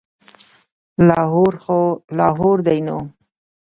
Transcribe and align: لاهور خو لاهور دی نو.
لاهور 1.07 1.53
خو 1.63 1.81
لاهور 2.17 2.57
دی 2.67 2.79
نو. 2.87 2.97